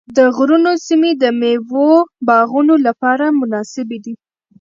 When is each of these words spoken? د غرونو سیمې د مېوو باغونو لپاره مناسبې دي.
د 0.17 0.19
غرونو 0.35 0.71
سیمې 0.87 1.11
د 1.23 1.23
مېوو 1.39 1.91
باغونو 2.27 2.75
لپاره 2.87 3.25
مناسبې 3.39 3.97
دي. 4.05 4.13